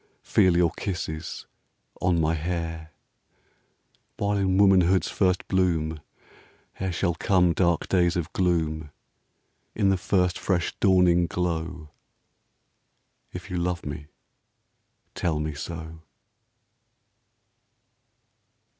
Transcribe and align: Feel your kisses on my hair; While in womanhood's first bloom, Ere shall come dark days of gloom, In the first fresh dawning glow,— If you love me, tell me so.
Feel 0.23 0.57
your 0.57 0.71
kisses 0.71 1.45
on 2.01 2.19
my 2.19 2.33
hair; 2.33 2.89
While 4.17 4.39
in 4.39 4.57
womanhood's 4.57 5.11
first 5.11 5.47
bloom, 5.47 5.99
Ere 6.79 6.91
shall 6.91 7.13
come 7.13 7.53
dark 7.53 7.87
days 7.87 8.15
of 8.15 8.33
gloom, 8.33 8.89
In 9.75 9.89
the 9.89 9.97
first 9.97 10.39
fresh 10.39 10.73
dawning 10.79 11.27
glow,— 11.27 11.91
If 13.31 13.51
you 13.51 13.57
love 13.57 13.85
me, 13.85 14.07
tell 15.13 15.37
me 15.39 15.53
so. 15.53 15.99